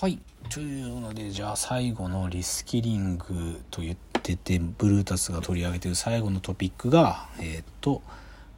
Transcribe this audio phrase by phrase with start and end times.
[0.00, 0.20] はい。
[0.48, 8.00] というのでじゃあ最後のリスキリングと言っててブルータスが取り上げてる最後のトピックがえっ、と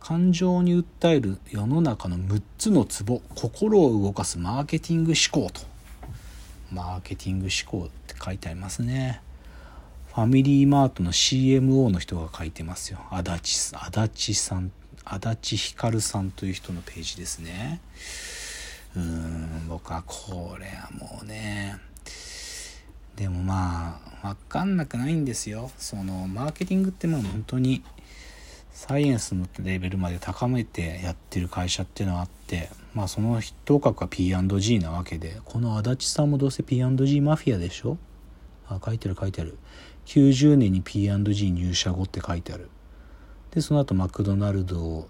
[0.00, 5.62] 感情に訴える世の中の6つのツボ心を動かすマーケティング思考と。
[6.70, 9.22] マーケティング思考って書いてありますね。
[10.08, 12.98] ファミリーマートの CMO の人が書いてますよ。
[13.10, 14.72] 足立足立さん
[15.06, 17.80] 足立光さんという人のページですね。
[18.96, 21.78] うーん僕はこれはもうね
[23.16, 25.70] でもまあ分かんなくないんですよ。
[25.76, 27.82] そのマーケティングってまあ本当に
[28.72, 37.98] サイエンスのレベルまで高めてやってる会社っていうのはあってまあその筆頭格は P&G なわけでこの足立さんもどうせ P&G マフィアでしょ？
[38.68, 39.58] あ書いてる書いてある。
[40.06, 42.70] 90年に P&G 入社後って書いてある。
[43.50, 45.08] でその後マクドナルド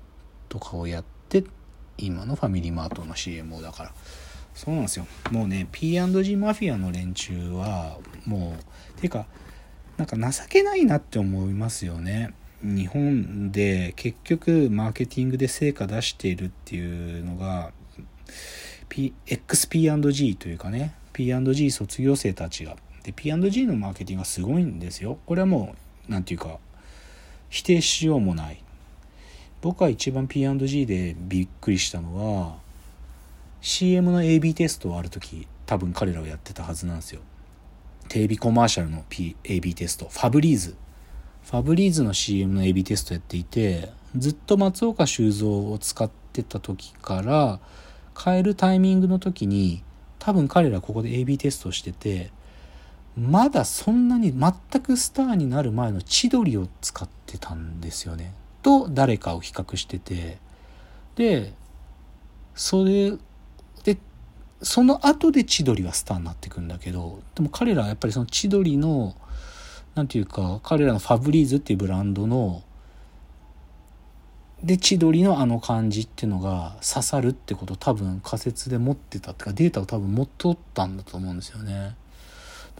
[0.48, 1.19] とかをやって
[2.00, 3.92] 今のファミリーマートの CMO だから。
[4.54, 5.06] そうなんですよ。
[5.30, 8.56] もうね P&G マフィアの連中はも
[8.96, 9.26] うていうか
[9.96, 12.34] なんか情けないなって思いますよね。
[12.62, 17.72] 日本で結局マーケティングで成果出しているっていうのが、
[18.88, 20.94] P、XP&G というかね。
[21.12, 22.76] P&G 卒業生たちが。
[23.02, 25.18] で P&G のマーケティングがすごいんですよ。
[25.26, 25.74] これはも
[26.08, 26.58] う何て言うか
[27.48, 28.62] 否定しようもない。
[29.62, 32.56] 僕は一番 P&G でびっくりしたのは
[33.60, 37.20] CM の AB テストをある時多分彼らはやってたはずなんですよ。
[38.08, 40.08] テレビコマーシャルの、P、AB テスト。
[40.08, 40.74] ファブリーズ
[41.44, 47.60] ファブリーズの CM の AB テストやっていてずっと松岡修造を使ってた時から
[48.18, 49.82] 変えるタイミングの時に
[50.18, 52.30] 多分彼らここで AB テストしてて
[53.16, 58.32] まだそんなに全くスターになる前の千鳥を使ってたんですよね。
[58.62, 60.38] と誰かを比較してて
[61.16, 61.52] で
[62.54, 63.12] それ
[63.84, 63.98] で
[64.62, 69.14] その後で千鳥はスターになってくんだけどでも彼らはやっぱりその千鳥の
[69.94, 72.62] 何て言うか彼らのファブリーズっていうブランドの
[74.62, 81.96] で千鳥のあの感じっていうのが刺さるってことを多分仮説で持ってたっていうかデータを多分持っとったんだと思うんですよね。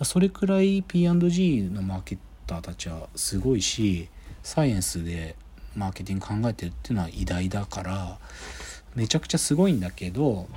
[0.03, 4.09] それくらい P&G のマーケッターたちはすごいし
[4.43, 5.37] サイエンスで
[5.77, 8.19] マーケティング考えてるっていうのは偉大だから
[8.95, 10.49] めちゃくちゃすごいんだけど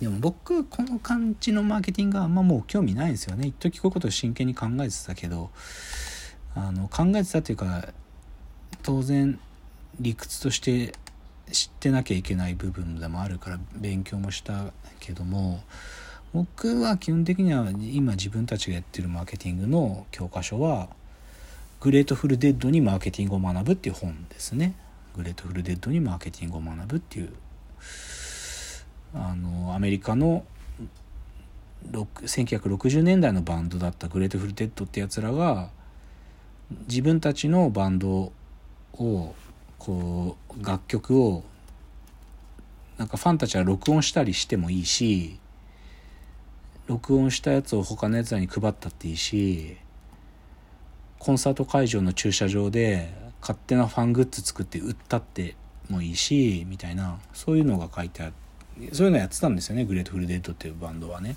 [0.00, 3.48] でも僕この感じのマーケティングはあんまもう興味ないんですよね。
[3.48, 5.50] 一時こういうことを真剣に考えてたけど
[6.54, 7.88] あの考えてたっていうか
[8.82, 9.38] 当然
[9.98, 10.94] 理屈として
[11.52, 15.60] 知ってなきゃいけない部分でもあるから勉強もしたけども
[16.32, 20.88] 僕は基本的には今自分たちがやってるマーケティングの教科書は
[21.80, 24.74] グレイトフルデッドにマーケティングを学ぶっていう本ですね。
[25.16, 27.32] グレイトフルデッドにマーケティングを学ぶっていう
[29.14, 30.44] あのアメリカの
[31.90, 35.70] 1960年代のバンドだったグレイトフルデッドってやつらが
[36.88, 38.32] 自分たちのバンド
[38.94, 39.34] を
[39.78, 41.42] こう楽曲を
[42.98, 45.40] なんかファンたちは録音したりしてもいいし
[46.86, 49.78] 録音したやつを他のやつらに配ったっていいし
[51.20, 55.54] コンサート会場の駐車場で勝手なファングッズ作って売ったって
[55.90, 58.32] もいいしみたいなそういうのが書いてあっ
[58.80, 61.36] てそういうのやってたんですよねグレイトフルデッドっていうバンドはね。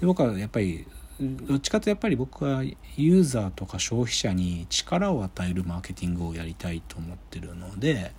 [0.00, 0.86] で僕はやっぱり
[1.20, 8.12] どっちかとやっぱり僕はユーザーとか消費者に力を与えるマーケティングをやりたいと思ってるので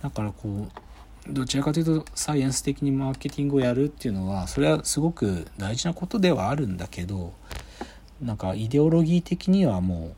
[0.00, 0.68] だからこ
[1.28, 7.32] うどちらかというとサイエンス的にマーケティングをやるっていうのはそれはすごく大事なことではあるんだけど
[8.20, 10.14] なんかイデオロギー的にはも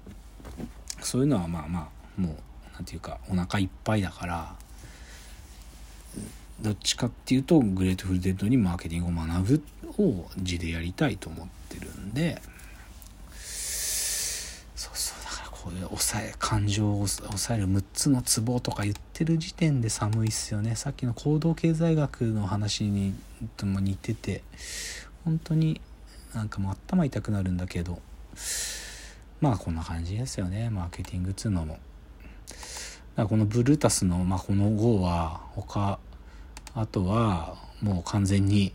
[1.00, 2.36] うそういうのはまあまあもう
[2.74, 4.54] 何て言うかお腹いっぱいだから
[6.60, 9.62] どっちかっていうとグレイトフルデッドにマーケティングを学ぶ
[10.02, 12.40] を地でやりたいと思ってるんで
[14.74, 20.76] そうそうだからこういう抑え感情を抑える6つのツボとか言ってる時点で寒いっすよね。
[20.76, 23.14] さっきの行動経済学の話に
[23.56, 24.42] とも似てて
[25.24, 25.80] 本当に
[26.34, 28.00] なんかもう頭痛くなるんだけど
[29.40, 31.78] まあこんな感じですよねマーケティングっつうのも。
[33.18, 35.98] だこのブルータスの、まあ、この号は他
[36.74, 38.72] あとはもう完全に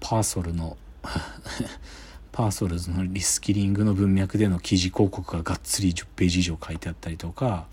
[0.00, 0.76] パーソルの
[2.32, 7.66] パーソルズのリスキリングの文脈での記事広告ががっつり10ページ以上書いてあったりとか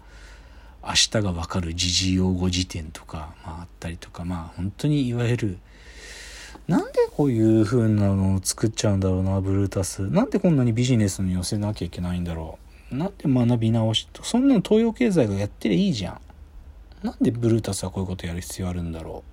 [0.84, 5.58] 明日がわかる時事用語辞典とか、まあ、あったりとかまあ本当にいわゆる
[6.72, 10.10] なんでこういう風なのを作っちゃうんだろうなブルータス。
[10.10, 12.58] なんでこんなにビジネスに寄せなきゃいけないんだろ
[12.92, 12.96] う。
[12.96, 16.22] なんで学び直しそんなの東洋経済がやってりゃいいじゃん。
[17.04, 19.24] なんでブルータスはこういうことやる必要あるんだろ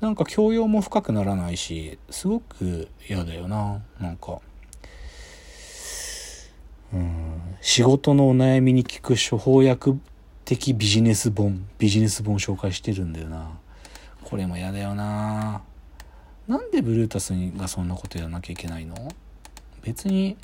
[0.00, 0.04] う。
[0.04, 3.82] なんか教養も深くならないしすごく嫌だよな。
[4.00, 4.40] なんか。
[6.94, 7.40] うん。
[7.60, 10.00] 仕事のお悩みに効く処方薬
[10.46, 13.50] 的ビジネス本ビジネス本紹介してるんだよな。
[14.24, 15.60] これも嫌だよな。
[16.48, 18.96] なんでブルータスがそんなことやらなきゃいけないの？
[19.82, 20.36] 別に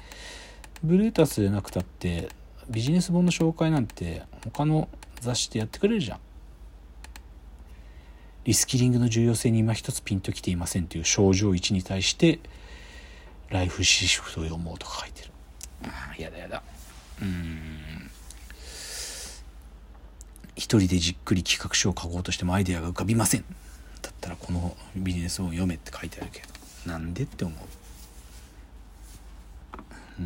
[0.82, 2.28] ブルータスじゃなくたって
[2.68, 4.88] ビジネス本の紹介なんて他の
[5.20, 6.18] 雑誌でやってくれるじゃん。
[8.44, 12.40] リスキリングの重要性に今一つピンときていませんという症状1に対して
[13.48, 15.30] ライフシフトを読もうとか書いてる。
[15.86, 16.62] ああやだやだ。
[17.22, 18.10] うん。
[20.56, 23.44] 一人でじっくり企画書を書こうとしてもアイデアが浮かびません。
[24.04, 27.58] だったらこのビジネスを読めって書いてあるけどなんでって思う。
[30.20, 30.22] う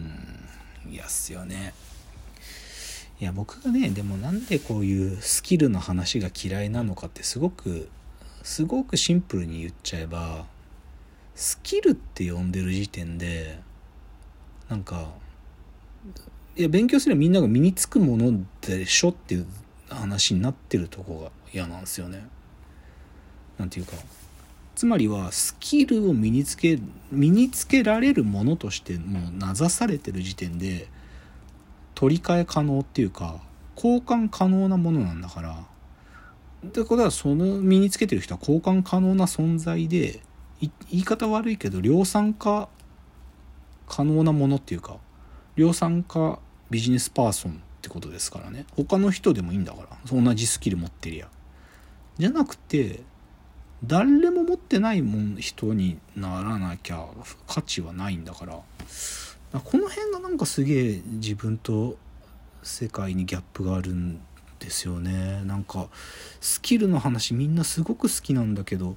[0.88, 0.92] ん。
[0.92, 1.75] 嫌っすよね。
[3.20, 7.88] いや僕がねでもなんでこういうスキルの話が嫌いなのかってすごく
[8.42, 10.46] すごくシンプルに言っちゃえば
[11.34, 13.60] スキルって呼んでる時点で
[14.69, 15.08] なんか
[16.56, 19.46] いや勉強すればみんなが身につくものでしょっていう
[19.88, 22.26] 話になってるとこが嫌なんですよね。
[23.58, 23.93] なんていうか
[24.75, 26.78] つまりはスキルを身につけ
[27.10, 30.87] 身につけられるものとしてもう名指されてる時点で
[31.94, 33.40] 取り替え可能っていうか
[33.75, 35.64] 交換可能なものなんだから。
[36.66, 40.20] ってことはその身につけてる人は交換可能な存在で
[40.61, 42.69] 言い方悪いけど量産化
[43.88, 44.96] 可能なものっていうか
[45.54, 46.40] 量産化
[46.70, 48.66] ビジネスパーソンってことですからね。
[48.76, 50.22] 他の人でもいいんだから。
[50.22, 51.28] 同じスキル持ってりゃ。
[52.19, 53.02] じゃなくて
[53.84, 57.06] 誰も持ってないもん人にならなきゃ
[57.46, 58.60] 価値はないんだから。
[59.64, 61.96] この辺がなんかすげえ自分と
[62.62, 64.20] 世界にギャップがあるん
[64.58, 65.42] ですよね。
[65.44, 65.88] なんか
[66.40, 68.96] スキルの話みんなすごく好きなんだけど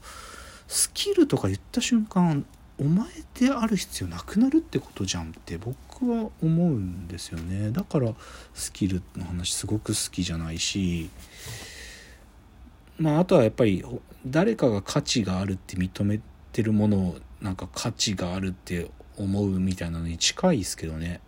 [0.67, 2.45] スキルとか言った瞬間
[2.79, 7.71] お前である必要なくなるってことじゃんって僕は思うんですよね。
[7.71, 8.13] だから
[8.53, 11.09] スキルの話すごく好きじゃないし
[13.01, 13.83] まああとはやっぱり
[14.27, 16.19] 誰かが価値があるって認め
[16.51, 21.19] てるものをなんか価値があるって思うみたいなのに近いですけどね。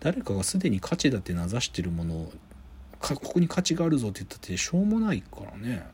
[0.00, 2.32] 誰かがすでに価値だって名指してるものを
[3.00, 5.86] ここに価値があるぞって言ったってしょうもないからね。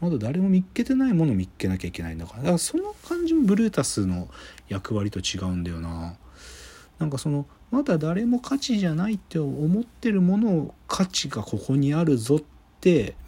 [0.00, 2.38] まだ誰も見っけてないものを見っけなきゃいけないんだから。
[2.40, 4.28] だからその感じもブルータスの
[4.68, 6.16] 役割と違うんだよな。
[6.98, 12.53] なんかそのまだ誰も価値じゃないって思ってるものを価値がここにあるぞって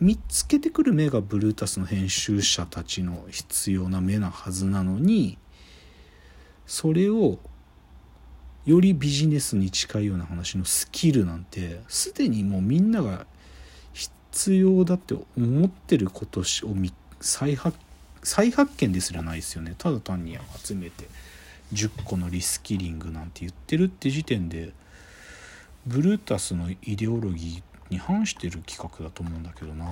[0.01, 5.39] 見つけてくる目がブルータスの編集者たちの必要な目なはずなのに
[6.67, 7.39] それを
[8.67, 13.27] よりビジネスに近いような話のスキルなんてすでにもうみんなが
[13.93, 16.45] 必要だって思ってることを
[17.21, 17.79] 再発
[18.23, 19.77] 再発見ですらないですよね。
[19.79, 21.07] ただ単に集めて
[21.73, 24.73] 10個のリスキリングなんて言ってるって時点で
[25.87, 29.87] ブルータスのイデオロギーに反してる企画だと思うんだけどな。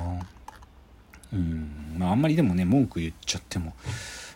[1.32, 1.96] うん。
[1.98, 3.74] まああんまりでもね文句言っちゃっても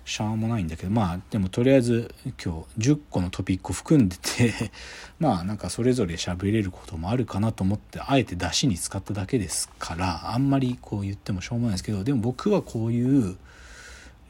[0.05, 0.91] しゃあもないんだけど。
[0.91, 4.71] まあでもとりあえず今日10個のトピックを含んでて
[5.21, 13.37] まあなんかそれぞれ喋れることもあるかなと思ってあえて出しに使っただけですからあんまりこう言ってもしょうもないですけどでも僕はこういう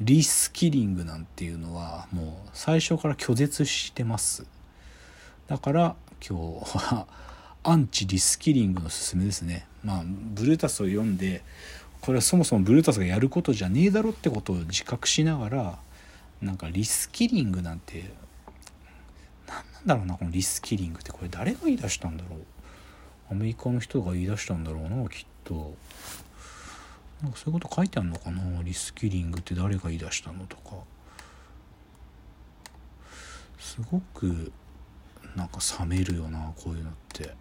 [0.01, 4.47] リスキリングなんていうのはもう最初から拒絶してます。
[5.49, 7.07] だから今日は
[7.69, 9.67] アンチリスキリングのすすめですね。
[9.85, 11.43] まあブルータスを読んで
[12.01, 15.79] これはそもそもブルータスがやることじゃねえだろってことを自覚しながら
[16.41, 18.11] なんかリスキリングなんて
[19.47, 22.39] 何なんだろうなこのリスキリングってこれ誰が言い出したんだろう。
[23.31, 25.75] アメリカの人が言い出したんだろうなきっと。
[27.23, 30.77] なんかそういうこと書いてあるのかなリスキリングって誰が言い出したのとか。
[33.59, 34.53] すごく
[35.37, 37.37] なんか冷めるよなこういうのって。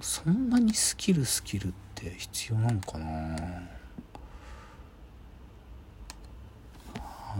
[0.00, 3.36] そんなにスキルスキルって必要なのかな？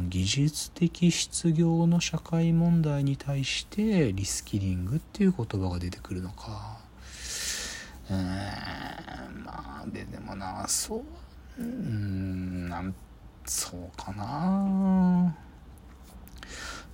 [0.08, 6.78] 技術的失業の社会問題に対してリスキリングっていう言葉が出てくるのか。
[8.10, 11.02] うーんまあででもなそう
[11.58, 12.94] うんなん
[13.46, 15.34] そうかな。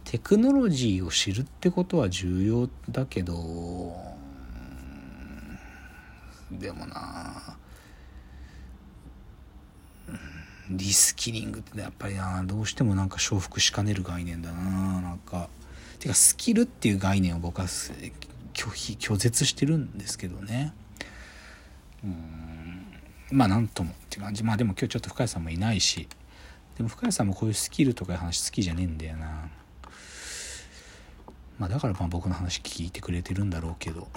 [0.05, 3.35] テクノロジーを知るってことは重要だけど
[6.59, 7.57] でもな。
[10.71, 12.43] リスキリングってやっぱりな。
[12.45, 15.01] どうしてもなんか重複しかねる概念だな。
[15.01, 15.49] なんか
[15.99, 20.73] てかスキルっていう概念を僕は拒否拒絶してるんですけどね。
[22.05, 22.87] うん。
[23.31, 24.45] まあなんともって感じ。
[24.45, 26.09] まあでも今日ちょっと深谷さんもいないし。
[26.77, 29.49] でも深谷さんもこういうスキルとかいう話好きじゃねえんだよな。
[31.59, 34.09] まあだからまあ僕の話聞いてくれてるんだろうけど。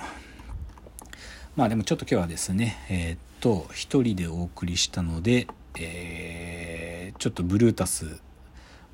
[1.55, 5.47] まあでもちょっと今日はですねえー、っと一人でお送りしたので
[5.77, 8.19] えー、ちょっとブルータス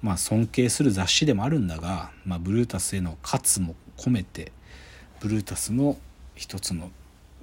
[0.02, 4.52] まあ尊敬する雑誌でもあるんだが、まあ、ブルータスへの喝も込めて
[5.20, 5.98] ブルータスの
[6.36, 6.90] 一つの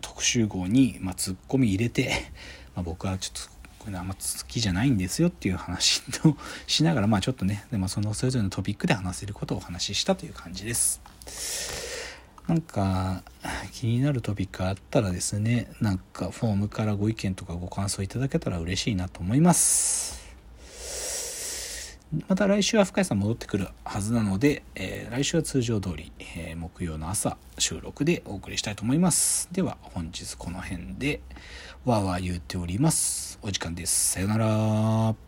[0.01, 2.11] 特集号に、まあ、ツッコミ入れて、
[2.75, 11.88] まあ、僕はちょっとこれあんま好きじゃないんですよっていう話としながらまあちょっとねでもそのそれぞれのトピックで話せることをお話ししたという感じです。
[12.49, 13.23] なんか
[13.73, 20.27] 気になるトピックあったらですねなんかフォームからご意見とかご感想いただけたら嬉しいなと思います。
[22.27, 29.51] また来週は深谷さん戻ってくるはずなので、えー、来週は通常通り、えー、木曜の朝収録でお送りしたいと思います。
[29.53, 31.21] では本日この辺で
[31.85, 33.39] わーわー言っております。
[33.43, 34.13] お時間です。
[34.13, 35.28] さよなら。